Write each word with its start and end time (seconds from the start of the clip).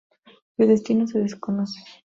Su 0.57 0.65
destino 0.65 1.05
se 1.05 1.19
desconoce. 1.21 1.79